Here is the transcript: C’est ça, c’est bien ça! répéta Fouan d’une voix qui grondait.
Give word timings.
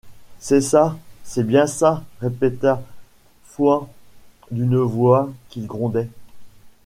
C’est 0.39 0.61
ça, 0.61 0.97
c’est 1.23 1.43
bien 1.43 1.67
ça! 1.67 2.03
répéta 2.21 2.81
Fouan 3.45 3.87
d’une 4.49 4.79
voix 4.79 5.31
qui 5.51 5.63
grondait. 5.67 6.09